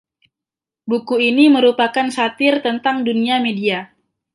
Buku 0.89 1.15
ini 1.29 1.45
merupakan 1.55 2.07
satir 2.17 2.53
tentang 2.65 2.97
dunia 3.07 3.35
media. 3.47 3.79